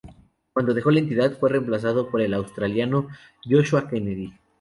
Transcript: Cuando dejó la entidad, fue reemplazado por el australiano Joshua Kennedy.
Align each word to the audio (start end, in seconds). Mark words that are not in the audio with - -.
Cuando 0.51 0.73
dejó 0.73 0.89
la 0.89 0.97
entidad, 0.97 1.37
fue 1.37 1.49
reemplazado 1.51 2.09
por 2.09 2.21
el 2.21 2.33
australiano 2.33 3.09
Joshua 3.47 3.87
Kennedy. 3.87 4.33